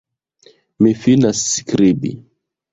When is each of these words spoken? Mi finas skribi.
Mi 0.87 0.95
finas 1.03 1.45
skribi. 1.53 2.15